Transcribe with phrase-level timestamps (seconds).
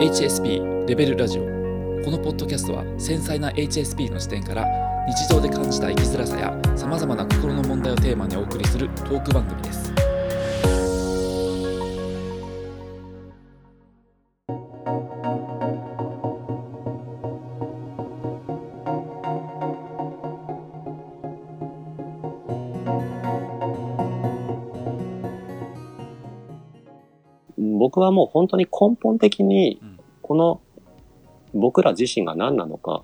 [0.00, 1.42] HSP レベルラジオ。
[2.04, 4.64] このポッドキャストは繊細な HSP の視点から
[5.08, 9.92] 日常で感じた生きづらさやさまざまな心の問題をテーマにお送りするトーク番組です。
[27.78, 29.80] 僕はもう本当に根本的に、
[30.28, 30.60] この
[31.54, 33.02] 僕ら自身が何なのか、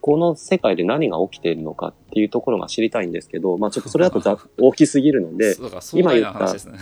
[0.00, 6.78] この世界で何が起きているのかっていうところが知りたいんですけど、まあちょっとそれだとざ 大きすぎるので、そうだから壮大な話ですね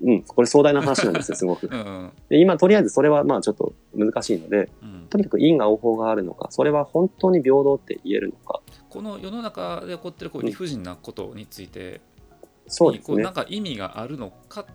[0.00, 1.66] うん、これ壮大な話なんですよ、すごく。
[1.70, 8.60] うんうんで今とりあえずそれはまあちょっと難しいので、うんとにかく因果応報があるのか、それは本当に平等って言えるのか。
[8.90, 12.00] この世の中で起こってるこう理不尽なことについて
[12.66, 13.32] そうですねなん。
[13.32, 14.66] か意味があるのか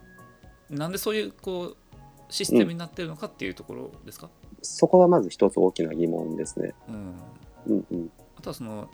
[0.69, 1.77] なんでそういうこう
[2.29, 4.29] システムになってるのかっていうところですか、
[4.61, 6.73] そこはまず一つ大きな疑問ですね。
[6.87, 7.15] うん、
[7.67, 8.11] うんうん。
[8.35, 8.89] あとはその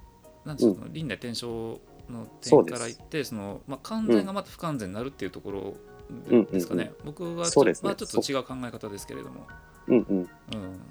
[0.46, 1.80] なんていうの、輪廻転生
[2.12, 5.74] の点から言ってその、まあ、完全がまた不完全になるっていうところ
[6.10, 7.88] うんですかね、僕はちょ,、そうですね。
[7.90, 9.48] まあ、ちょっと違う考え方ですけれども、
[9.88, 10.18] うんうん。
[10.18, 10.28] うん、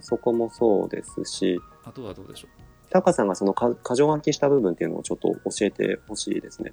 [0.00, 2.90] そこもそうですし、あとはどうでしょう？
[2.90, 6.72] タカさんがそのか過剰書きした部分っていうのをちょっと教えてほしいですね。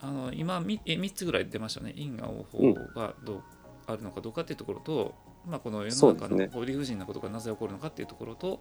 [0.00, 1.94] あの今 3, え3つぐらい出ましたね。
[1.96, 3.42] 因果応報がどう
[3.86, 5.14] あるのかどうかっていうところと、
[5.46, 8.60] まあ、この世の中の理不尽なことがなぜ起こるのかっていうところと、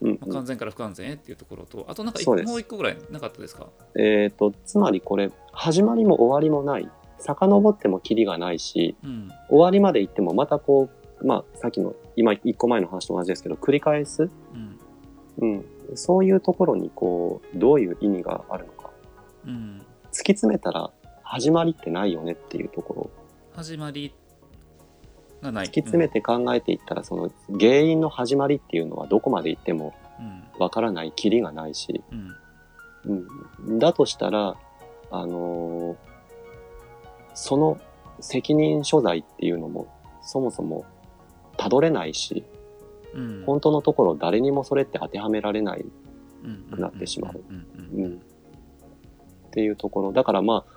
[0.00, 3.68] うん、まあ、完全から不完全へっていうところとあとなんかもう一個ぐらいなかったですか？
[3.98, 6.88] えっ、と、つまりこれ、始まりも終わりもない。
[7.18, 10.90] 遡ってもキリがないし、うん終わりまで行ってもまたこ
[11.22, 14.28] う、まあ、さっきの、今一個前の話と同じですけど、繰り返す？
[14.54, 14.78] うん
[15.38, 15.64] うん。
[15.94, 18.90] そういうところにこう、どういう意味があるのか。
[19.46, 20.90] うん突き詰めたら、
[21.22, 23.10] 始まりってないよねっていうところ。
[23.54, 24.12] 始まり
[25.44, 25.66] がない。
[25.66, 30.42] 突き詰めて考えていったら、その原因の始まりっていうのはどこまで行ってもうん。
[30.58, 32.02] わからない、キリがないし、
[33.06, 33.26] うん。
[33.68, 34.56] うん、だとしたら、
[35.10, 35.96] あのー
[37.36, 37.78] その
[38.20, 39.88] 責任所在っていうのも、
[40.22, 40.84] そもそも
[41.56, 42.44] たどれないし、
[43.12, 43.42] うん。
[43.44, 45.84] 本当のところ誰にもそれって当てはめられない。
[46.44, 47.34] うんくなってしまう。
[47.34, 47.38] っ
[49.50, 50.12] ていうところ。
[50.12, 50.72] だからまあ、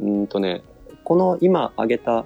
[0.00, 0.62] うーんとね、
[1.04, 2.24] この今挙げた、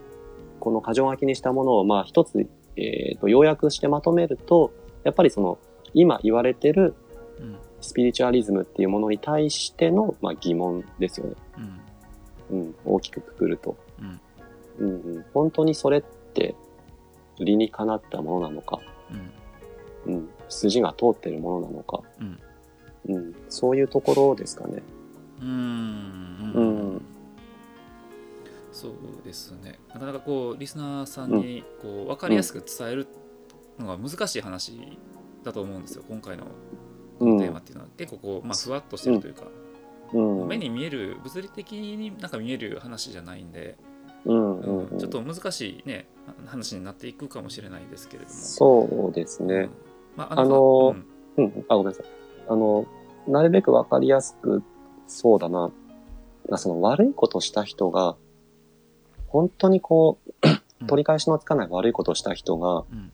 [0.58, 2.46] この箇条書きにしたものをまあ一つ、
[2.76, 4.72] えっ、と、要約してまとめると、
[5.04, 5.58] やっぱりその、
[5.94, 6.94] 今言われてる
[7.40, 7.56] うん。
[7.80, 11.34] スピリチュアリズムっていうものに対しての、まあ、疑問ですよね。
[12.50, 12.60] うん。
[12.60, 13.76] うん、大きくくくると。
[14.00, 14.20] うん。
[14.78, 16.02] うんうん、本当にそれっ
[16.34, 16.54] て
[17.38, 18.80] 理にかなったものなのか、
[20.06, 20.14] うん。
[20.14, 22.38] うん、筋が通ってるものなのか、うん。
[23.06, 24.82] うん、そういうところですかね。
[25.40, 25.48] うん。
[26.54, 27.02] うん
[28.78, 28.92] そう
[29.24, 29.80] ですね。
[29.92, 33.08] なかなかこうリスナーさんにこう分かりやすく伝える
[33.76, 34.96] のが難しい話
[35.42, 36.44] だと思うんですよ今回の
[37.20, 37.90] うん、テーマっていうのは。
[37.96, 39.42] 結構こう、まあ、ふわっとしてるというか、
[40.12, 43.76] うん、目に見える物理的になんか見える話じゃないんで、
[44.24, 44.96] うん、ううん。
[44.96, 46.06] ん、ちょっと難しいね
[46.46, 48.36] 話になっていくかもしれないですけれども。
[48.36, 49.54] そうですね。
[49.54, 49.70] うん。
[50.14, 50.94] まあ、あの
[51.36, 51.44] うん。
[51.44, 52.06] うん、あ、ごめんなさい。
[52.48, 52.86] あの、
[53.26, 54.62] なるべくわかりやすく、
[55.08, 55.72] そうだな。
[56.48, 58.16] まあその悪いことした人が、
[59.28, 63.12] 本当にこう、取り返しのつかない悪いことをした人が、うん。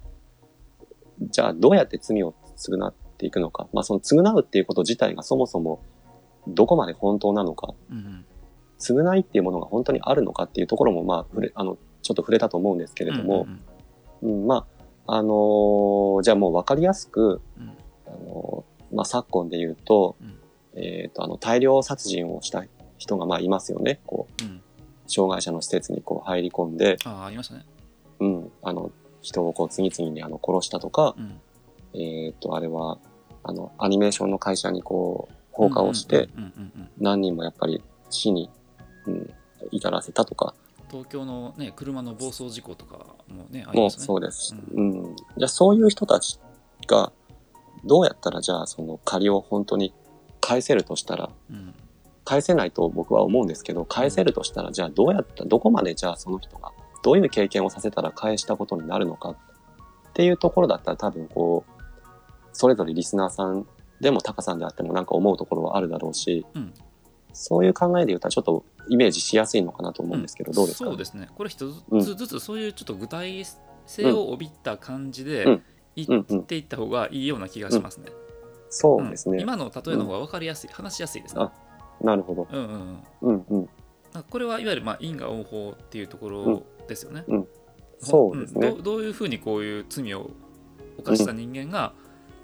[1.30, 3.68] じゃあどうやって罪を償っていくのか。
[3.72, 5.82] まあその償うっていうこと自体がそもそも
[6.48, 7.74] どこまで本当なのか。
[7.90, 8.24] うん
[8.80, 13.46] 償いっていうものが本当にあるのかっていうところもまあ触れ、あの、ちょっと触れたと思うんですけれども。
[14.20, 14.66] う、んうんま
[15.06, 17.72] あ、あのーじゃあもうわかりやすく、うん。
[18.06, 20.38] あのーまあ昨今で言うと、うん。
[20.76, 22.64] えっ、と、あの、大量殺人をした
[22.98, 24.00] 人がまあいますよね。
[24.06, 24.60] こう、うん
[25.06, 27.64] 障害者の施設にこう入り込んで、ああありましたね。
[28.20, 28.90] うん、あの、
[29.22, 31.40] 人をこう次々にあの殺したとか、うん。
[32.00, 32.98] えっ、と、あれは、
[33.42, 38.48] あの、アニメーションの会社にこう、放火をして、うんうんうんうん何人もやっぱり死に、
[39.06, 39.30] うん、
[39.72, 40.54] 至らせたとか、
[40.88, 44.54] 東京のね車の暴走事故とかもねありましたねそうです。
[44.54, 45.16] ううん。
[45.36, 46.38] じゃあそういう人たち
[46.86, 47.12] が、
[47.84, 49.92] どうやったらじゃあその借りを本当に
[50.40, 51.74] 返せるとしたら、うん
[52.24, 56.72] 返せないと僕は思うんですけど、返せるとしたら、じゃあどうやった、どこまでじゃあその人が、
[57.02, 59.36] どういう経験をさせたら返したことになるのかっ
[60.14, 61.84] ていうところだったら多分こう、
[62.52, 63.66] それぞれリスナーさん
[64.00, 66.72] でもタカさんであってもなんか思うところはあるだろうし、うん。
[67.32, 70.84] そういう考えで言うとちょっとイメージしやすいのかなと思うんですけど、どうですか？
[70.84, 71.28] そうですね。
[71.34, 72.00] これ一うん。
[72.00, 73.44] つずつそういうちょっと具体
[73.86, 75.62] 性を帯びた感じでうん。
[75.96, 78.06] 言っていった方がいいような気がしますね。
[78.68, 79.38] そうですね。
[79.38, 81.42] ん今の例えの方が分かりやすい、話しやすいですね。
[81.42, 81.52] あ。
[82.00, 82.48] なるほど。
[82.50, 83.68] うんうんうんうん
[84.30, 87.24] これはいわゆるまあ因果応報っていうところですよね。
[87.98, 90.30] そうですねんどうどういうふうにこういう罪を
[90.98, 91.92] 犯した人間が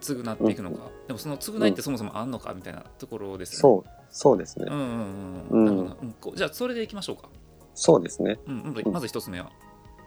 [0.00, 3.84] 償っていくのか、でもその償いってそもそもあんのかみたいなところですよね。
[3.84, 4.66] そう、そうですね。
[4.68, 7.28] うんうんうんうんなるほどうんじゃあそれでいきましょうか。
[7.74, 8.40] そうですね。
[8.48, 9.52] うんまず一つ目は。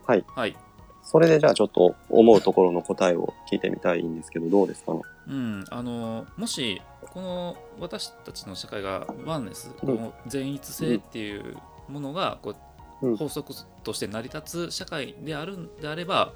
[0.06, 0.26] はい。
[0.36, 0.58] はい。
[1.02, 5.02] それでじゃあちょっと思うところの答えを聞いてみたいんですけど、どうですかね？
[5.30, 6.82] うん、あのもし
[7.14, 9.98] この私たちの社会がワンネス、うん。
[9.98, 11.58] この善逸性っていう
[11.88, 12.56] ものがこ
[13.02, 13.18] う、うん。
[13.18, 16.34] 法則として成り立つ社会であるんであれば、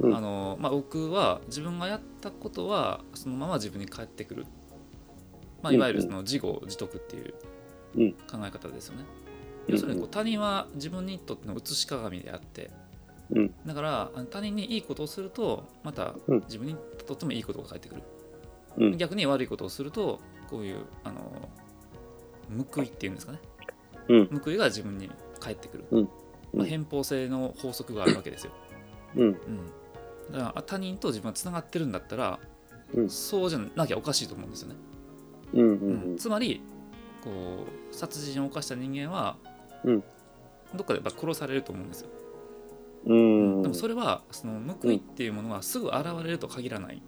[0.00, 0.14] うん。
[0.14, 4.46] あのまあ、僕は自分がやったことはそのまま自分に返ってくる、
[5.62, 5.76] まあ、うん。
[5.76, 7.34] いわゆるその自業自得っていう
[7.96, 8.12] うん。
[8.12, 9.04] 考え方ですよね。
[9.22, 9.28] うん
[9.68, 12.70] 要するにこう他人は自分にとっての写し鏡であって
[13.30, 13.54] うん。
[13.66, 16.40] だから他人にいいことをするとまたうん。
[16.40, 16.76] 自分に
[17.06, 18.02] とってもいいことが返ってくる。
[18.78, 18.96] うん。
[18.96, 21.50] 逆に悪いことをするとこういうあの
[22.72, 23.40] 報いっていうんですかね。
[24.08, 24.40] うん。
[24.42, 26.08] 報いが自分に返ってくる、うん。
[26.54, 28.52] まあ、偏方性の法則があるわけですよ、
[29.16, 29.22] うん。
[29.22, 29.36] うん、
[30.32, 32.40] だからあ他人と自分がつながってるんだったら、
[32.94, 33.10] うん。
[33.10, 34.76] そうじゃなきゃおかしいと思うんですよね、
[35.52, 36.16] うん。
[36.16, 36.62] つまり
[37.22, 37.30] こ
[37.90, 39.36] う殺人を犯した人間は、
[39.84, 40.00] うん。
[40.74, 42.08] どっかでやっぱ殺されると思うんですよ、
[43.06, 43.62] うん。
[43.62, 47.02] でもそれはその報いっていうものがすぐ現れると限らない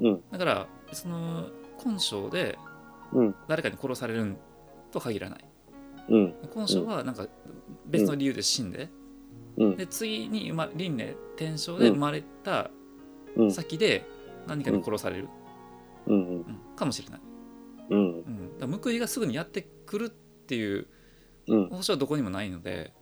[0.00, 0.22] うん。
[0.30, 1.48] だからその
[1.84, 2.58] 根性で
[3.12, 3.34] うん。
[3.48, 4.36] 誰かに殺される
[4.90, 5.44] と限らない
[6.08, 6.34] うん。
[6.52, 7.26] 今生はなんか
[7.86, 8.88] 別の理由で死んで、
[9.56, 9.76] うん。
[9.76, 12.70] で次に生ま輪廻転生で生まれた
[13.36, 13.52] うん。
[13.52, 14.06] 先で
[14.46, 15.28] 何かに殺される、
[16.06, 16.28] うん。
[16.28, 17.20] うんかもしれない、
[17.90, 17.98] うん。
[17.98, 20.88] うん、だから報いがすぐにやってくるっていう
[21.48, 21.68] うん。
[21.68, 22.92] 保証はどこにもないので、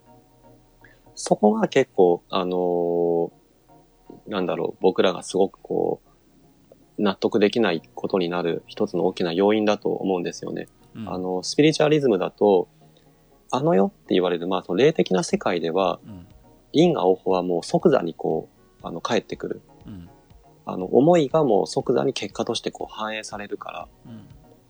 [1.14, 3.30] そこが結構、あのー
[4.26, 6.09] なんだろう、僕らがすごくこう、
[7.00, 10.68] 納得できないことになる一つの大きな要因だと思うんですよね。
[10.94, 12.68] うんあの、スピリチュアリズムだと、
[13.50, 16.26] あの世って言われる、まあ、その霊的な世界では、うん
[16.72, 18.48] 因果応報はもう即座にこ
[18.80, 19.60] う、あの、返ってくる。
[19.86, 20.08] うん
[20.66, 24.26] あの、思いがもう即座に結果としてこう反映されるから、うん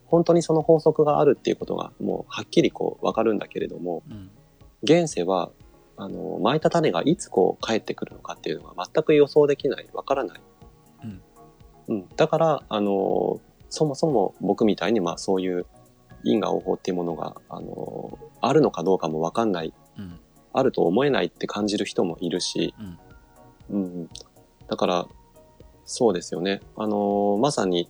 [0.06, 4.30] 本当にその法則があるっていうことがもうはっきりこうわかるんだけれども、うん
[4.82, 5.50] 現世は、
[5.98, 10.40] あの、巻いた種がいつこう返ってくるのかっていうのが全く予想できない、わからない。
[11.90, 11.96] うん。
[11.96, 12.08] うん。
[12.16, 15.66] だから、あの、そもそも僕みたいにまあそういう
[16.24, 20.18] 因果応報っていうものが、あの、あるのかどうかもわかんない、うん
[20.52, 22.74] あると思えないって感じる人もいるし、
[23.70, 24.10] うんうん。
[24.68, 25.06] だから、
[25.84, 26.60] そうですよね。
[26.76, 27.88] あの、まさに、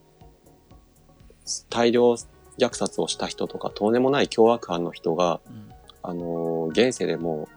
[1.69, 2.12] 大量
[2.58, 5.70] 虐殺をした人とか、とんでもない凶悪犯の人が、うん
[6.02, 7.49] あの、現世でも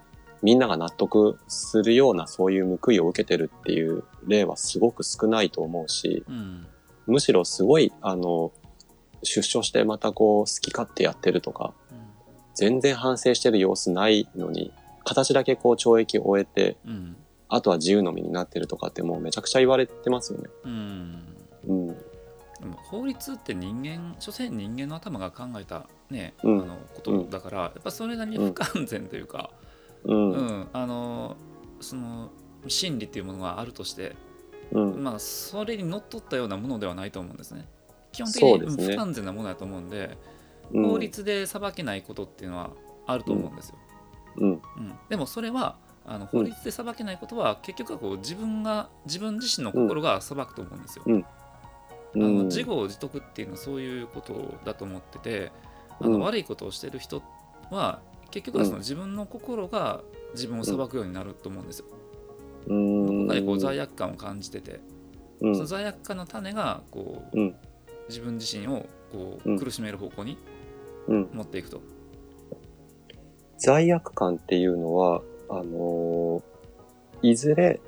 [0.43, 6.67] みんなが納得するようなそういう報いを受けてるっていう例はすごく少ないと思うし、うん
[7.05, 8.51] むしろすごい、あの、
[9.23, 11.73] 出所してまたこう好き勝手やってるとか、
[12.55, 14.71] 全然反省してる様子ないのに、
[15.03, 17.15] 形だけこう懲役を終えて、うん
[17.49, 20.49] あとは自由の身になってるとかってもうめちゃくちゃ言われてますよね。
[20.63, 21.23] うん
[21.67, 21.87] うん。
[21.87, 21.93] で
[22.65, 29.51] も法律って人間所詮人間の頭が考えたね、うんあのことだから、やっぱそれなりに不完全というか、
[30.05, 30.31] うん。
[30.31, 30.45] ううん。
[30.61, 31.35] んあの
[31.79, 32.29] その
[32.67, 34.15] 真理っていうものがあるとして、
[34.71, 35.03] うん。
[35.03, 37.67] まあそれにのっとったようなものではないと思うんですね。
[38.11, 40.33] 基本的に不完全なものだと思うんで、うん
[40.73, 42.71] 法律で裁けないことっていうのは
[43.05, 43.75] あると思うんですよ。
[44.38, 44.50] うん。
[44.51, 44.61] うん
[45.09, 51.03] でもそれはあの法律で裁けないことは、結局はこう自分が自分自身の心が裁くと思うんですよ。
[51.05, 51.25] うん
[52.15, 55.51] あのうん自業自得っていうのはそういうことだと思ってて
[56.00, 57.24] あのうん悪いことをしてる人
[57.72, 58.00] は
[58.33, 60.01] 結局はそのうん自分の心が
[60.33, 61.85] 自分を裁くようになると思うんですよ。
[62.67, 63.05] うん。
[63.05, 64.79] どこかでこう罪悪感を感じてて、
[65.39, 67.55] うんその罪悪感の種がこううん。
[68.09, 70.37] 自分自身をこう苦しめる方向に
[71.07, 71.29] うん。
[71.31, 71.81] 持っていくと。
[73.59, 76.43] 罪悪感っていうのは、あのー
[77.21, 77.79] いずれ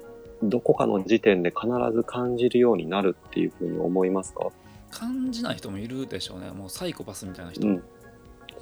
[0.43, 4.51] どこかの時点で必ず感じるようになるっていうふうに思いますか？
[4.91, 6.51] 感じない人もいるでしょうね。
[6.51, 7.67] もうサイコパスみたいな人。
[7.67, 7.83] うん。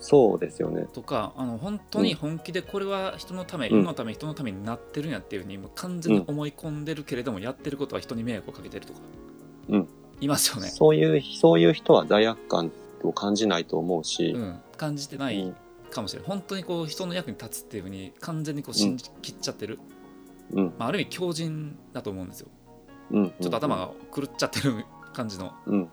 [0.04, 0.86] そうですよね。
[0.92, 3.78] とかあの本当に本気でこれは人のため、うん。
[3.78, 9.00] 世のため人のためになってるんやっていうふうにもう完全に思い込んでるけれども、やってることは人に迷惑をかけてるとか、
[9.70, 9.88] うん。
[10.20, 12.70] いますよね、そういう、そういう人は罪悪感
[13.02, 14.34] を感じないと思うし。
[14.36, 15.56] う、ん、感じてなういん。
[15.90, 16.30] かもしれない。
[16.30, 19.80] 本当にこう人の役に立つっていうふうに完全にこう信じきっちゃってる、
[20.52, 20.74] うん。
[20.78, 22.48] まあ、ある意味強人だと思うんですよ。
[23.12, 23.30] うん。
[23.30, 25.54] ちょっと頭が狂っちゃってる感じの。
[25.66, 25.90] うん。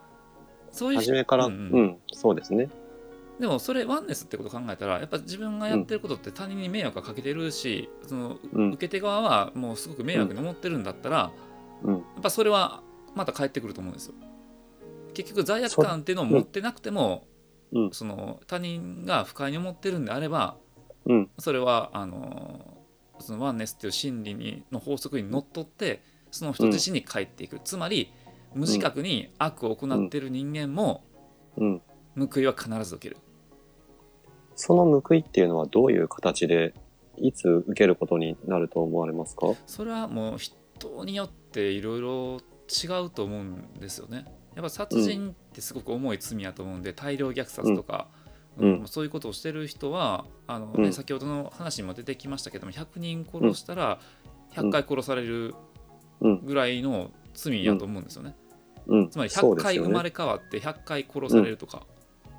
[0.72, 1.98] そういう初めから、ううんん、うん。
[2.12, 2.68] そうですね。
[3.40, 11.32] でもそれワンネスってことを考えたらやっぱ自分がやってることって他人に迷惑をかけてるし、そのうん受け手側はもうすごく迷惑に思ってるんだったら、
[11.82, 11.94] うん。
[11.94, 12.82] やっぱそれは
[13.14, 14.14] また返ってくると思うんですよ。
[15.14, 17.26] 結局罪悪感っていうのを持ってなくても、
[17.72, 20.56] うんその他人が不快に思ってるんであれば
[21.06, 21.30] うん。
[21.38, 22.84] それはあの
[23.20, 28.12] そのワンネスっていう心理にの法則にのっとってその人自身に返っていく、つまり
[28.54, 31.04] 無自覚に悪を行っている人間も
[31.56, 31.82] うん。
[32.16, 33.20] 報いは必ず受ける。
[34.60, 36.74] その報いっていうのはどういう形で、
[37.16, 39.54] いつ受けることになると思われますか？
[39.66, 42.38] それはもう人によっていろいろ
[42.68, 44.26] 違うと思うんですよね。
[44.54, 48.08] やっぱ殺人ってすごく重い罪やと思うんで、大量虐殺とか、
[48.58, 54.00] うんうんそういうことをしてる人はあの、ねうん先ほどの話にも出てきましたけども100人殺したら
[54.52, 55.54] 100回殺される
[56.20, 56.44] うん。
[56.44, 58.36] ぐらいの罪やと思うんですよね。
[58.86, 59.08] うん。
[59.08, 61.86] つまり100そうですよね回生まれ変わって100回殺されるとか。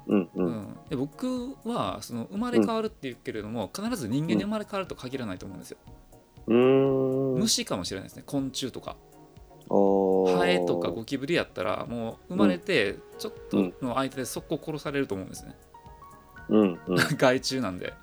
[0.07, 0.21] うん。
[0.21, 0.29] う。
[0.35, 5.77] うんんで僕はその生まれ変わるって言うけれども、必ず人間に生まれ変わると限らないと思うんですよ。
[6.47, 7.39] うーん。
[7.39, 8.95] 虫かもしれないですね昆虫とか。
[9.69, 15.55] ハエとかゴキブリやったらもう生まれてちょっとの間で速攻殺されると思うんですね、
[16.49, 16.79] うん。
[16.87, 16.95] うん。
[17.17, 17.93] 害虫なんで、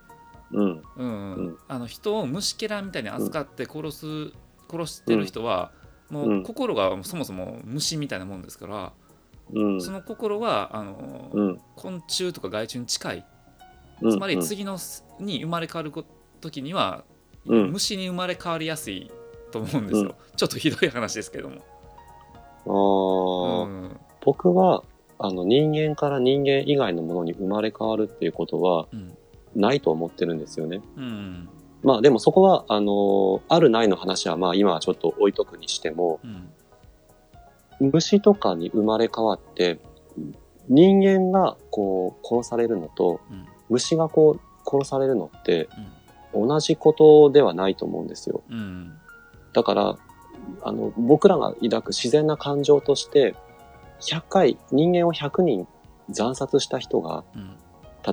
[0.51, 0.83] うん。
[0.97, 4.07] うんうんあの人を虫けらみたいに扱って殺す、
[4.71, 5.73] 殺してる人は
[6.09, 8.93] もううん心がそもそも虫みたいなもんですから、
[9.53, 9.81] うん。
[9.81, 11.61] その心はあの、うん。
[11.77, 13.27] 昆虫とか害虫に近い。
[14.03, 14.11] うん。
[14.11, 14.79] つまり次の
[15.21, 15.93] に生まれ変わる
[16.41, 17.05] 時には、
[17.47, 17.73] うん。
[17.73, 19.11] 虫に生まれ変わりやすい
[19.51, 21.57] と思うんですよ、ちょっとひどい話ですけども、
[22.67, 24.83] あ僕は、
[25.19, 29.17] あの、人間から人間以外のものに生まれ変わるっていうことはうん。
[29.57, 30.83] ないと思ってるんですよね。
[30.97, 31.49] うん。
[31.83, 36.51] まあでもそこは、あの、あるないの話はまあ今はちょっと置いとくにしても、うん
[37.81, 39.81] 虫とかに生まれ変わって、
[40.69, 43.47] 人間がこう殺されるのと、うん。
[43.69, 45.69] 虫がこう殺されるのって
[46.33, 46.49] うん。
[46.49, 48.43] 同じことではないと思うんですよ。
[48.51, 48.93] うん。
[49.53, 49.99] だから、
[50.63, 53.35] あの、僕らが抱く自然な感情として、
[54.01, 55.67] 100回、人間を100人
[56.13, 57.57] 惨殺した人が、うん。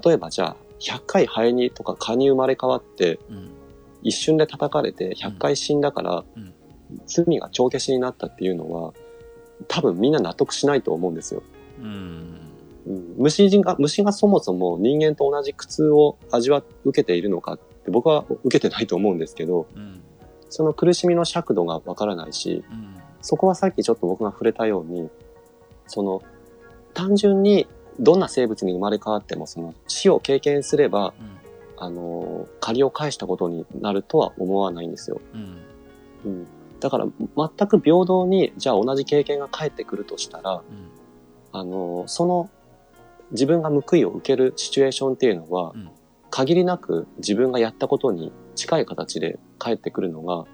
[0.03, 3.51] 例えばじゃあ、100回ハエにとか蚊に生まれ変わって、うん。
[4.01, 6.53] 一瞬で叩かれて100回死んだから、うん。
[7.07, 8.93] 罪が帳消しになったっていうのは、
[9.67, 11.43] 多分みんな納得しないと思うんですよ。
[11.79, 12.39] うん
[12.87, 20.01] うん、虫が、虫がそもそも人間と同じ苦痛を味わ、受けているのかって僕は受けてないと思うんですけど、うん
[20.47, 25.09] その苦しみの尺度がわからないし、うんそこはさっきちょっと僕が触れたように、
[25.87, 26.21] その、
[26.93, 27.67] 単純に
[27.99, 31.35] どんな生物に生まれ変わっても、その死を経験すれば、うん
[31.77, 35.19] あの、借りを返したことになるとは思わないんですよ。
[35.33, 35.57] うん
[36.25, 36.47] うん。
[36.85, 40.61] だから、全く平等に、じゃあ同じ経験が返ってくるとしたら、うん。
[41.51, 42.51] あの、その、
[43.31, 45.89] 自分が報いを受けるシチュエーションっていうのは、うん。
[46.29, 50.45] 限りなく自分がやったことに近い形で返ってくるのが、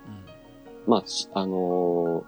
[0.88, 2.24] まあ、しあのー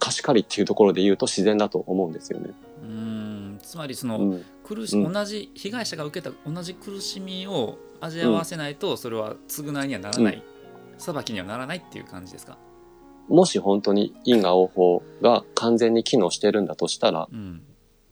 [0.00, 2.54] 貸し借りっていうところで言うと自然だと思うんですよね。
[2.82, 2.88] うん。
[2.88, 4.44] うんつまりその、うん。
[4.64, 5.12] 苦しうん。
[5.12, 10.42] 同じ被害者が受けた同じ苦しみを味わわせないとそれは償いにはならない、
[10.98, 12.56] 裁きにはならないっていう感じですか？
[13.28, 17.62] もし本当に因果応報が完全に機能してるんだとしたら、うん。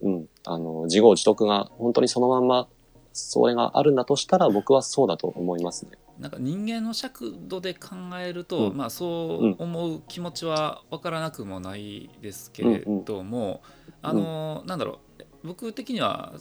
[0.02, 0.28] うん。
[0.44, 2.68] あの、自業自得が本当にそのまんま、
[3.12, 5.92] それがあるんだとしたら僕はそうだと思いますね。
[6.18, 8.76] なんか人間の尺度で考えると、うん。
[8.76, 13.62] まあそう思う気持ちは分からなくもないですけれども、
[14.02, 15.24] あのなんだろう。
[15.44, 16.34] 僕的には、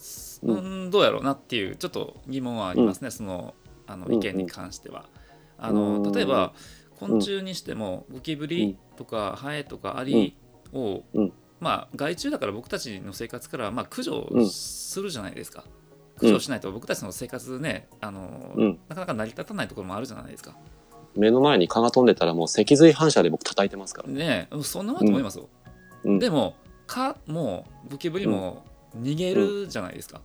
[0.43, 0.55] うう
[0.87, 3.53] ん、どうやろうなっていうちょっと疑問はありますね、その
[3.85, 5.05] あのうん意見に関しては。
[5.57, 6.53] あうんの例えば
[6.99, 10.35] 昆虫にしてもゴキブリとかハエとかアリ
[10.73, 15.63] を、うんまあ害虫だから僕たちの生活からまあ駆除うんするじゃないですか。
[16.15, 20.55] 駆除しないと僕たちの生活ねあの、うんなかなか成り立たないところもあるじゃないですか。
[21.15, 24.09] 目の前に蚊が飛んでたらもう脊髄反射で僕叩いてますから。
[24.09, 25.49] ねえそんなもんだと思いますよ。
[26.03, 26.55] うんでも
[26.87, 28.65] 蚊もゴキブリも
[28.99, 30.21] 逃げるじゃないですか。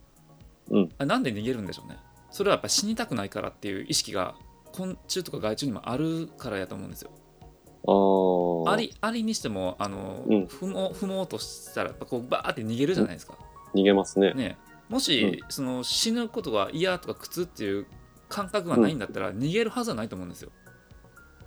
[0.70, 1.96] うんあなんで逃げるんでしょうね。
[2.30, 4.34] それはやっぱ死にたくないからっていう意識が
[4.72, 7.10] 昆虫とか害虫にもあるからやと思うんですよ。
[7.86, 13.34] あーアリアリにしてもあの、うん踏もう踏もうとしたらこうバーって逃げるじゃないですか。
[13.74, 14.34] 逃げますね。
[14.34, 17.86] ねえもし、その死ぬことが嫌とか苦痛っていう
[18.28, 20.50] 感覚がないんだったら、逃げるはずはないと思うんですよ。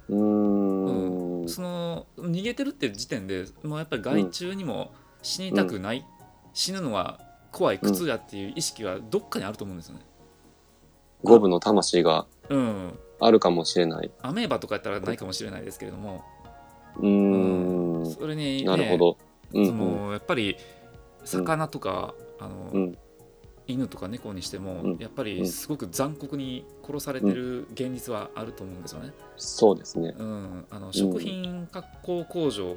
[0.09, 1.49] うーん。
[1.49, 6.05] その逃げてるっていう時点でもうやっぱり害虫にも死にたくない、
[6.53, 7.19] 死ぬのは
[7.51, 10.05] 怖い苦痛やっていう意識はどっかにあると思うんですよね。
[11.23, 14.11] 五分の魂がうん、あるかもしれない。
[14.21, 16.23] アメーバとかやったらないかもしれないですけれども、
[16.97, 18.11] うーん。
[18.11, 19.17] それに、ね、なるほど。
[19.53, 20.57] うんそのやっぱり
[21.23, 22.97] 魚とか、あのうん。
[23.65, 29.13] 犬とか猫にしても、うんやっぱりすごく残酷に殺されてる現実はあると思うんですよね。
[29.37, 30.13] そうですね。
[30.17, 32.75] うん、あの食品加工工場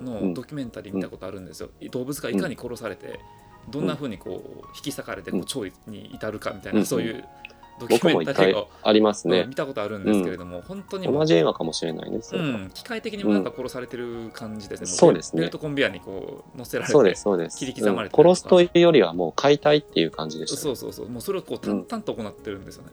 [0.00, 1.68] のドキュメンタリー見たことあるんですよ。
[1.90, 3.20] 動物がいかに殺されて、
[3.68, 7.24] どんなふうにこう引き裂かれてこう調理に至るかみたいな、うんそういう
[7.88, 9.54] 僕も一回ありますねうん見。
[9.54, 12.18] たことあるんですけれども、本当に同じ映画かもしれないね。
[12.22, 14.90] それはうん、機械的にもなんか殺されてる感じですね。
[14.90, 16.92] もそうですねベルトコンベヤーにこう乗せられて。
[16.92, 17.58] そうです、そうです。
[17.58, 20.62] 切り刻まれてうん殺すというよりはもう解体っていう感じでしたね。
[20.62, 21.08] そうそうそう。
[21.08, 22.90] もうそれをこう淡々と行ってるんですよね。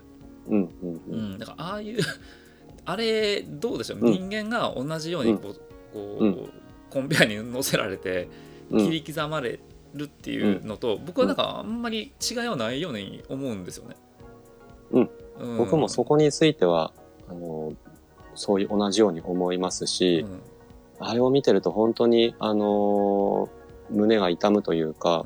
[0.50, 1.36] うんうんううん。
[1.36, 1.40] ん。
[1.40, 1.98] だからああいう
[2.86, 5.54] あれどうでしょう、うん人間が同じようにこう,、
[5.94, 6.50] こううん
[6.90, 8.28] コンベヤーに乗せられて
[8.72, 9.60] うん切り刻まれ
[9.94, 13.96] るっていうのと、僕はなんかあんまり違いはないように思うんですよね。
[14.92, 16.92] うんうん僕もそこについては、
[17.30, 17.74] あの、
[18.36, 20.42] そういう同じように思いますし、うん
[21.02, 23.60] あれを見てると本当に、あのー
[23.92, 25.26] 胸が痛むというか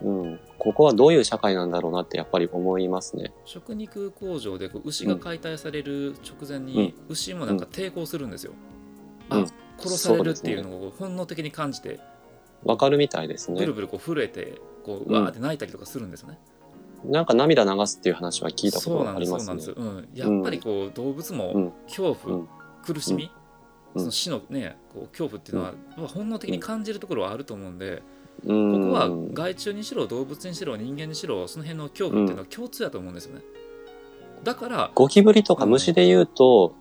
[0.00, 3.32] う、んうん、ここはどういう社会なんだろうなってやっぱり思いますね。
[3.44, 8.52] 食肉工場でこう牛が解体される直前に、牛もなんか抵抗するんですよ。
[9.30, 9.46] うんあ
[9.78, 11.98] 殺されるっていうのを本能的に感じて、
[12.64, 13.72] わかるみたいですねブル。
[13.72, 16.38] ブルこう震えてこううんわーって泣いたりとかするんですよね。
[17.04, 19.60] なんか涙流すっていう話は聞いたことがありますね。
[19.60, 21.72] そうなんやっぱりこう動物うもん。
[21.86, 22.48] 恐怖、うん。
[22.84, 23.30] 苦しみ、
[23.94, 24.00] うん。
[24.00, 28.02] その死のねこう恐怖っていうのは、まあ本能的に感じるところはあると思うんで、
[28.44, 28.82] うん。
[28.82, 33.42] ここは害虫にしろ動物にしろ人間にしろその辺の恐怖っていうのは共通だと思うんですよね。
[34.44, 36.74] だからゴキブリとか虫で言うと、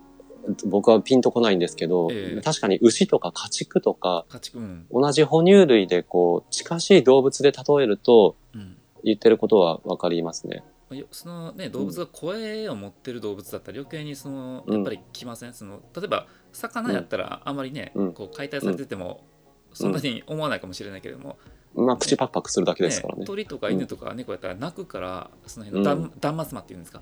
[0.65, 2.41] 僕はピンとこないんですけど、ええ。
[2.41, 4.85] 確かに牛とか家畜とか、家畜うん。
[4.91, 10.63] 同じ哺乳類でこう、近しい動物で例えると、うん言ってることはわかりますね。
[11.11, 14.75] そのね動物が声を持ってる動物だったら余計にそのうん。
[14.75, 18.13] やっぱり来ません、その例えば魚やったらあまりね、うん。
[18.13, 19.23] こう解体されてても
[19.71, 21.37] そんなに思わないかもしれないけれども、
[21.75, 23.25] まあ、口パクパクするだけですからね。
[23.25, 27.01] 鳥とか犬とか猫やったら鳴くからその辺の断,、断末魔っていうんですか？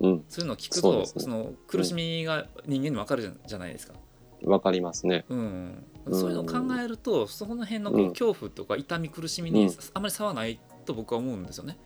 [0.00, 0.24] うん。
[0.28, 1.22] そういうのを聞くとそね。
[1.22, 3.94] その苦しみが人間に分かるじゃないですか、
[4.42, 5.24] わかりますね。
[5.28, 5.84] うん。
[6.06, 6.18] うん。
[6.18, 9.74] そういうのを考えるとその辺の恐怖とか痛み苦しみにうん。
[9.94, 10.58] あまり差はない
[10.88, 11.78] と僕は思うんですよね。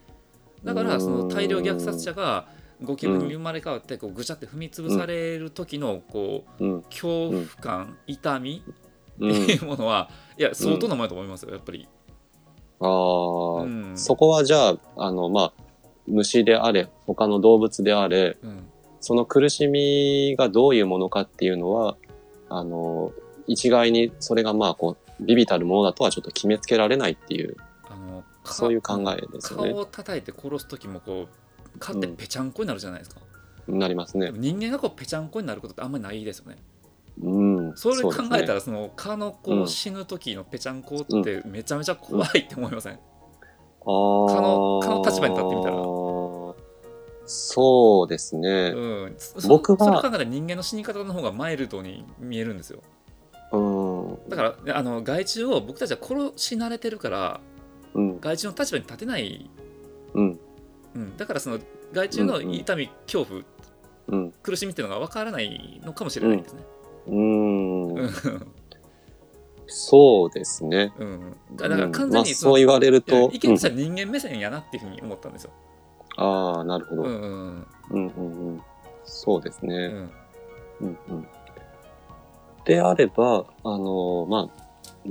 [0.65, 2.47] だからその大量虐殺者が
[2.83, 6.83] ゴキブリに生まれ変わってこうぐちゃって踏み潰される時のこううん。
[6.83, 8.63] 恐怖感痛み
[9.21, 9.31] うん。
[9.31, 11.89] っていうものはいや相当なものだと思いますよやっぱり、
[12.81, 13.93] ああ、うん。
[13.97, 15.53] そこはじゃあ、あの、まあ、
[16.07, 18.65] 虫であれ、他の動物であれ、うん。
[19.01, 21.97] その苦しみがどういうものかっていうのは、
[22.49, 23.13] あの、
[23.47, 27.57] 一概にそれがまあ、こう、ビビたるものだとはちょっと決めつけられないっていう、
[28.45, 29.81] そういう考えですよね顔。
[29.81, 31.29] を叩いて殺す時もこ
[31.75, 33.21] う顔ってぺちゃんこになるじゃないですか、
[33.69, 34.31] なりますね。
[34.35, 36.57] 人間がこうぺちゃんこになることってあんまりないですよね
[37.21, 37.77] うん。
[37.77, 45.77] それ考えたら、らその蚊のこううん死ぬ時のぺちゃんこってめちゃめちゃ怖いって思いません、あ蚊の蚊の立場に立ってみたら
[47.25, 48.73] そうですね。
[48.75, 52.81] うん、そ僕はそれ考えたら人間の死に方の方がマイルドに見えるんですよ
[53.53, 53.59] う
[54.27, 54.29] ん。
[54.29, 57.52] だからあの害虫を僕たちは殺し慣れてるからうん。
[57.95, 59.51] 害虫の立場に立てない、
[60.15, 60.41] うん。
[60.95, 61.59] うん、だからその
[61.93, 63.43] 害虫の痛み、恐怖
[64.09, 64.33] うん。
[64.43, 66.63] 苦しみっていうのが分からないのかもしれないですね、
[67.09, 67.95] うん。
[67.95, 68.13] うん
[69.75, 70.93] そうですね。
[70.99, 73.31] うん、だから完うんまあ、全にそう言われると。
[73.33, 75.51] 意見としては人間目線やなっていうふうに思ったんですよ。
[76.17, 77.03] ああ、なるほど。
[77.05, 78.63] ううんんうんうんうん。
[79.05, 79.75] そうですね。
[79.75, 80.11] うん
[80.81, 81.27] うんうん。
[82.67, 84.62] であれば、あのまあ、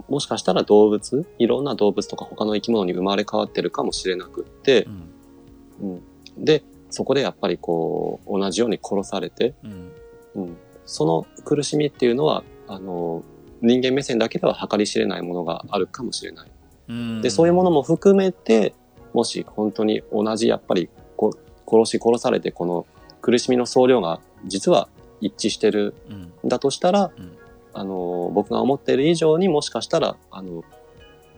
[0.07, 6.01] もしかしたら動物、いろんな動物とか他の生き物に生まれ変わってるかもしれなくってう、ん
[6.37, 6.45] うん。
[6.45, 9.91] で、そこでやっぱりこう、同じように殺されて、うん
[10.35, 10.57] うん。
[10.85, 13.23] その苦しみっていうのは、あの
[13.61, 16.51] 人間目線だけでは計り知れないものがあるかもしれない。
[16.89, 18.73] うんで、そういうものも含めて、
[19.13, 21.31] もし本当に同じやっぱりこ
[21.67, 22.85] 殺し殺されてこの
[23.21, 24.87] 苦しみの総量が実は
[25.19, 27.37] 一致してるうんんだとしたら、うん
[27.73, 30.63] あの、僕が思ってる以上にもしかしたら、あの、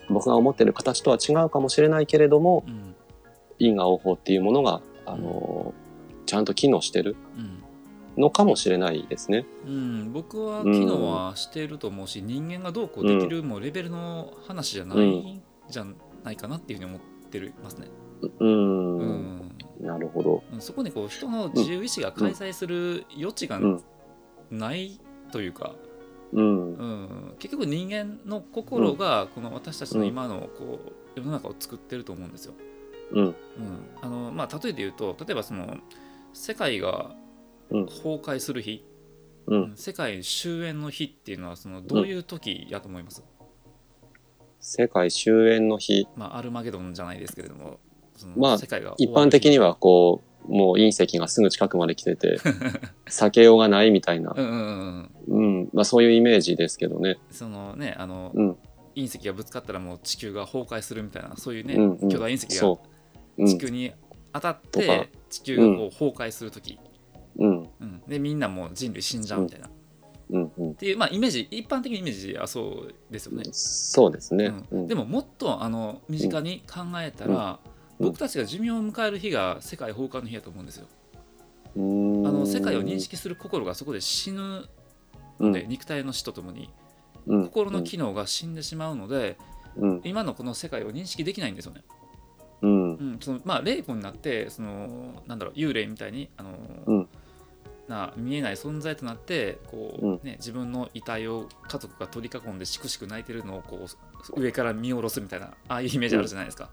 [0.09, 2.95] 僕が思ってる形とは違うかもしれないけれども、うん
[3.59, 5.73] 因果応報っていうものが、あの、
[6.25, 7.63] ちゃんと機能してるうん
[8.17, 9.45] のかもしれないですね。
[9.65, 15.85] うん、僕は機能はしていると思うし、人間がどうこうできるもうレベルの話じゃないんじゃ
[16.23, 17.87] ないかなっていうふうに思ってるますね。
[18.21, 18.31] うー。
[18.39, 20.43] うんんなるほど。
[20.51, 23.83] うんそこにこう人の自由意志が開催する余地がうん。
[24.51, 24.99] ない
[25.31, 25.73] というか、
[26.33, 26.73] うん。
[26.75, 30.79] うん、結局人間の心がこの私たちの今のこ
[31.15, 32.53] う世の中を作ってると思うんですよ。
[33.11, 33.25] うん。
[33.25, 33.35] うん
[34.01, 35.77] あのまあ、例えて言うと例えばその
[36.33, 37.15] 世界が
[37.69, 38.85] うん崩壊する日、
[39.47, 39.73] うん。
[39.75, 43.23] 世界終焉の日っていうのはそのどういう時やと思います、
[44.59, 46.07] 世界終焉の日。
[46.15, 47.79] まあ、アルマゲドンじゃないですけれども
[48.15, 52.37] そのまあ世界が一般的にはこう、もう隕石がすぐ近くまで来てて、
[53.07, 55.69] 避けようがないみたいなう、んうんうん。
[55.73, 57.17] まあそういうイメージですけどね。
[57.31, 58.57] そのねあの、うん。
[58.95, 63.91] 隕石がぶつかったらもう地球が崩壊するみたいなそういうね、うんうん巨大隕石が地球に
[64.33, 66.79] 当たって、地球がこう崩壊する時、
[67.37, 67.69] うん。
[67.79, 69.71] うんでみんなもう人類死んじゃうみたいな、っ
[70.31, 70.51] うん。
[70.57, 70.75] うん。
[70.75, 73.43] ていう、まあ、イメージ一般的なイメージはそうですよね。
[73.51, 74.53] そうですね。
[74.71, 80.87] うんでももっとあの身近に考えたら、うん僕たちが寿命を迎える日が世界崩壊の日だと思うんですよ。
[81.75, 84.67] うん、あの世界を認識する心がそこで死ぬ
[85.39, 86.69] うんので、肉体の死とともに
[87.25, 89.37] うん心の機能が死んでしまうので、
[89.77, 90.01] うん。
[90.03, 91.83] 今のこの世界を認識できないんですよね。
[92.61, 92.93] うん。
[92.93, 96.51] うん、そのまあ霊魂になってそのなんだろう幽霊みたいにあの、
[96.85, 97.09] うん
[97.87, 103.87] な見えない存在となってこう、うんね、自分の遺体を家族が取り囲んでしくしく泣いてるのをこ
[104.35, 106.69] う上から見下ろすみたいなああいうイメージあるじゃないですか。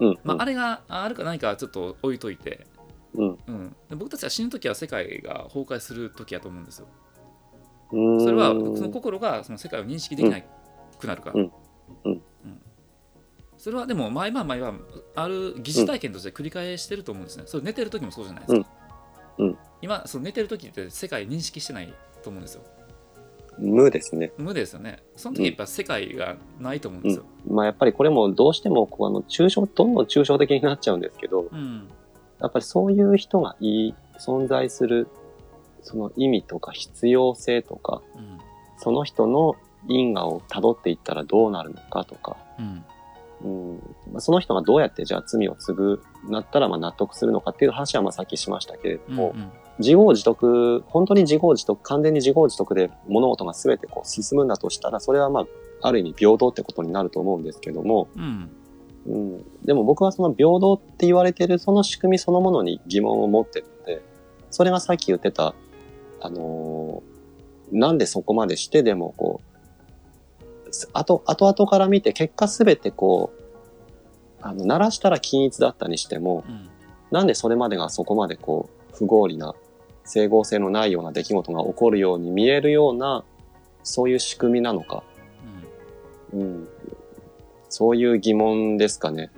[0.00, 0.18] うん。
[0.24, 2.66] まあ、あれがああるかないかはちょっと置いといて、
[3.14, 3.38] うん。
[3.46, 6.88] うん、で僕たちは死ぬ時は世界が崩壊する時やと思うんですよ。
[7.92, 8.20] うん。
[8.20, 10.40] それはその心がその世界を認識できな
[10.98, 11.34] くなるから。
[11.34, 11.52] うん
[12.04, 12.22] うん
[13.58, 14.80] それはでも毎晩毎晩
[15.16, 17.42] ある疑似体験として繰り返してると思うんですね。
[17.46, 18.68] それ寝てる時もそうじゃないですか。
[19.38, 22.62] うんうん今その寝てる時って世界認識してないと思うんですよ。
[23.58, 24.32] 無ですね。
[24.38, 25.02] 無ですよね。
[25.16, 27.24] その時やっぱ世界がないと思うんですよ。
[27.46, 31.88] まあやっぱりこれもどうしてもこうあの抽象、どんどん抽象的になっちゃうんですけど、うん。
[32.40, 35.08] やっぱりそういう人がいい、存在する、
[35.82, 38.38] その意味とか必要性とか、うん。
[38.78, 39.56] その人の
[39.88, 42.84] 因果を辿っていったらどうなるのかとか、うん。
[43.40, 43.76] うん
[44.12, 46.00] まあ、その人がどうやってじゃあ罪を償
[46.36, 49.14] ったらまあ納得するのかっていう話はまあさっきしましたけれどうん。
[49.14, 49.34] も、
[49.78, 55.46] 自業自得、本当に自業自得、完全に自業自得で物事が全てこう進むんだとしたら、それはまあ、
[55.80, 58.50] ある意味平等ってことになると思うんですけども、うん。
[59.06, 64.02] うん、でも僕はその平等って言われてるその仕組みそのものに疑問を持ってるので、
[64.50, 65.54] それがさっき言ってた、
[66.20, 67.18] あのー
[67.72, 69.40] なんでそこまでしてでもこ
[70.66, 73.42] う、す後、後々から見て結果すべてこう、
[74.40, 76.68] あの、鳴らしたら均一だったにしても、うん。
[77.10, 79.54] なんでそれまでがそこまでこう、不合理な、
[80.08, 83.24] 整合性のないような出来事が起こるように見えるような、
[83.82, 85.04] そういう仕組みなのか。
[86.32, 86.68] うん。
[87.68, 89.30] そういう疑問ですかね。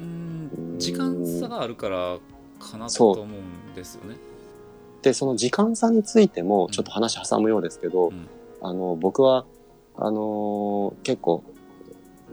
[0.00, 0.76] うんう。
[0.76, 2.18] ん時間差があるから
[2.58, 4.16] かなと思うんですよね。
[5.02, 8.28] で、その時間差についても、ちょっと話挟むようですけど、うん
[8.60, 9.44] あの、僕は、
[9.96, 11.44] あのー結構、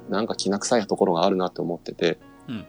[0.10, 2.66] なんか気な臭いところがあるなって思ってて、うん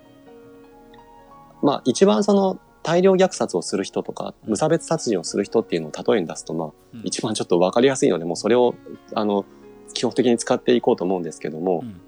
[1.63, 8.77] まあ、一番その、大量虐殺をする人とか、うん無差別殺人をする人っていうのを例えに出すと、まあ、うん一番ちょっとわかりやすいので、もうそれを、
[9.13, 9.45] あの、
[9.93, 12.01] 基本的に使っていこうと思うんですけども、うん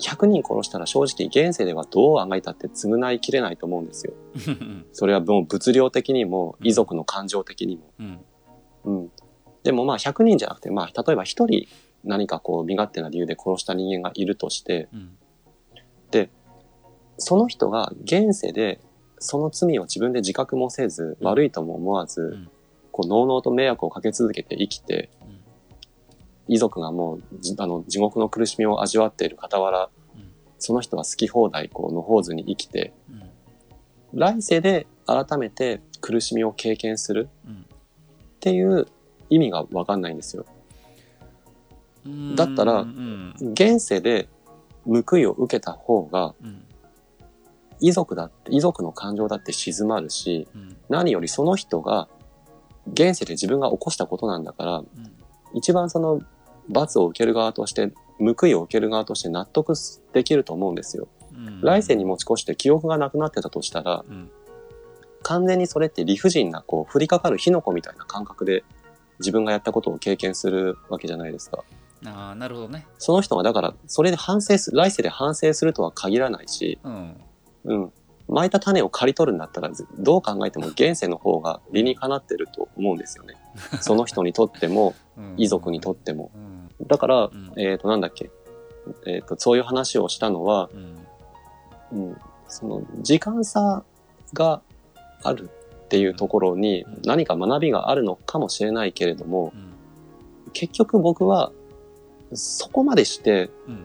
[0.00, 4.12] 100人殺したら正直現世ではどうあがいたって償いきれないと思うんですよ。
[4.48, 4.84] うん。
[4.92, 7.92] それはもう物量的にも、遺族の感情的にも。
[8.00, 8.20] うん。
[8.84, 9.10] うん。
[9.62, 11.68] でもまあ100人じゃなくて、まあ例えば1人
[12.02, 15.16] 何かこう身勝手な理由で殺した人間がいるとして、うん。
[17.18, 18.80] その人が現世で
[19.24, 22.50] その罪を自分で自覚もせず、うん悪いとも思わず、ん
[22.92, 25.34] こう、のうのうと迷惑をかけ続けて生きて、うん
[26.46, 30.24] 遺族がもうじ、あの、地獄の苦しみを味わっている傍ら、うん
[30.58, 34.18] その人は好き放題、こう、のほうずに生きて、うん。
[34.18, 37.56] 来世で改めて苦しみを経験するうんっ
[38.40, 38.86] ていう
[39.30, 40.44] 意味がわかんないんですよ。
[42.04, 42.36] うん。
[42.36, 43.34] だったらうん。
[43.52, 44.28] 現世で
[44.84, 46.62] 報いを受けた方が、うん。
[47.80, 50.76] 遺族だって、遺族の感情だって静まるし、うん。
[50.88, 52.08] 何よりその人が、
[52.92, 54.88] 現世で自分が起こしたことなんだから、うん。
[55.54, 56.20] 一番その
[56.68, 59.74] 罰を受ける側として、報いを受ける側として納得
[60.12, 61.08] できると思うんですよ。
[61.32, 64.30] うん来世に持ち越して記憶がなくなってたとしたら、うん。
[65.22, 68.62] 完全にそれって理不尽な、こう、降りかかる火の粉みたいな感覚で、
[69.18, 71.64] 自分がやったことを経験するわけじゃないですか。
[72.04, 72.86] ああ、なるほどね。
[72.98, 77.16] その人が、だから、それで反省す、来世で反省するとは限らないし、うん。
[77.64, 77.92] うん。
[78.28, 83.34] 巻いた種を刈り取るんだったら、どう考えても現世の方が理にかなってると思うんですよね。
[83.80, 86.30] その人にとっても、うん遺族にとっても。
[86.34, 86.86] うん。
[86.86, 88.30] だから、うんえっ、と、なんだっけ。
[89.06, 90.70] えっ、と、そういう話をしたのは、
[91.92, 92.06] うん。
[92.08, 92.16] うん、
[92.48, 93.84] その、時間差
[94.32, 94.62] が
[95.22, 95.50] ある
[95.84, 99.72] っていうところにうん何か学びがあるのかもしれないけれども、うん。
[100.52, 101.52] 結局僕は、
[102.32, 103.84] そこまでして、うん。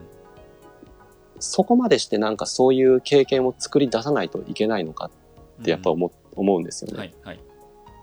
[1.40, 5.10] そこまでしてなんかそういう経験を作り出さないといけないのか
[5.60, 6.98] ってやっぱ思,、思うんですよね。
[6.98, 7.14] はい。
[7.24, 7.40] はい。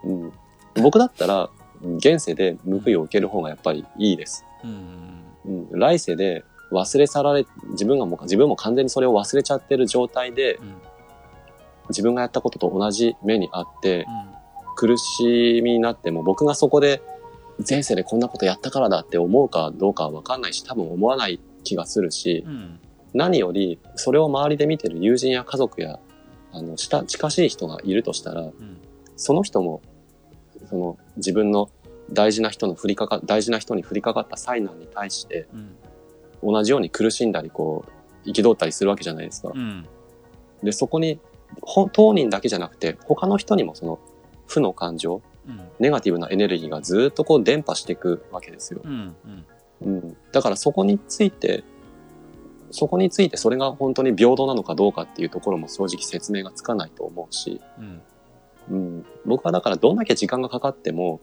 [0.04, 0.34] うん、
[0.82, 1.50] 僕だったら、
[1.98, 4.46] 現世で報いを受ける方がやっぱりいいです。
[4.64, 5.70] うん。
[5.72, 10.76] うん、来世で忘れ去られ、自分がもう、自分も完全にそれを忘れちゃってる状態で、うん。
[11.90, 14.76] 自分がやったことと同じ目にあって、うん。
[14.76, 17.02] 苦しみになっても、僕がそこで、
[17.68, 22.80] 前世でこんなことやったからだって思うかどうかはわかんないし、多分思わない気がするし、うん。
[23.14, 26.00] 何より、それを周りで見てる友人や家族や
[26.52, 28.78] あの、した、近しい人がいるとしたら、うん
[29.20, 29.82] その人も、
[30.70, 31.72] その自分の
[32.14, 35.76] 大事な人の降りかか、大事な人に降りかかった災難に対して、うん
[36.44, 37.84] 同じように苦しんだり、こ
[38.24, 39.52] う、憤ったりするわけじゃないですか。
[39.56, 39.88] うん
[40.62, 41.20] で、そこに、
[41.62, 44.00] ほ当人だけじゃなくて、他の人にもその、
[44.46, 48.82] 負の感情、うんネガティブなエネルギーがずっとこう伝播していくわけですよ。
[48.84, 50.18] うん。
[50.32, 51.64] だからそこについて、
[52.72, 58.02] そこについてそれが本当に平等なのかどうかっていうところも正直説明がつかないと思うし、うん
[58.70, 59.06] うん。
[59.26, 61.22] 僕はだからどんだけ時間がかかっても、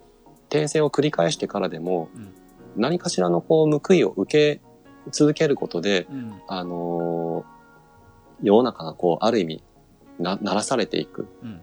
[0.51, 2.35] 訂正を繰り返してからでも、うん
[2.77, 4.61] 何かしらのこう報いを受け
[5.13, 7.55] 続けることで、うんあのー
[8.43, 9.63] 世の中がこう、ある意味、
[10.19, 11.29] な、ならされていく。
[11.43, 11.61] うん